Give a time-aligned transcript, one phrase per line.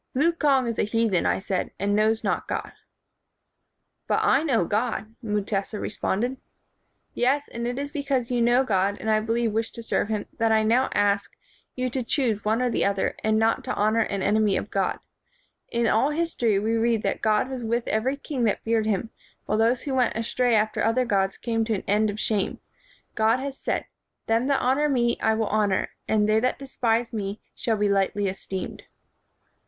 [0.15, 2.71] "'Lukonge is a heathen,' I said, 'and knows not God.'"
[4.07, 6.37] 'But I know God,' Mutesa responded.
[7.13, 10.51] "Yes, it is because you know God, and I believe wish to serve him, that
[10.51, 11.33] I now ask
[11.75, 13.75] 121 WHITE MAN OF WORK you to choose one or the other, and not to
[13.75, 14.97] honor an enemy of God.
[15.69, 19.11] In all history we read that God was with every king that feared him,
[19.45, 22.59] while those who went astray after other gods came to an end of shame.
[23.13, 23.85] God has said,
[24.25, 28.27] 'Them that honor me I will honor; and they that despise me shall be lightly
[28.27, 28.81] esteemed.'